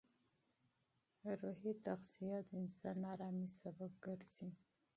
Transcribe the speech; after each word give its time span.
روحي 1.41 1.71
تغذیه 1.85 2.37
د 2.47 2.49
انسان 2.61 2.99
ارامۍ 3.13 3.49
سبب 3.61 3.91
ګرځي. 4.05 4.49